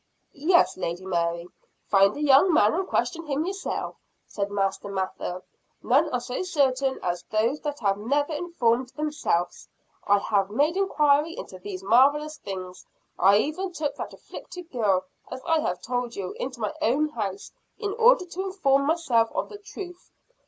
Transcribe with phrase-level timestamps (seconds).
[0.33, 1.45] "Yes, Lady Mary,
[1.87, 5.43] find the young man, and question him yourself," said Master Mather.
[5.83, 9.67] "None are so certain as those that have never informed themselves.
[10.07, 12.83] I have made inquiry into these marvelous things;
[13.19, 17.51] I even took that afflicted girl, as I have told you, into my own house,
[17.77, 20.09] in order to inform myself of the truth.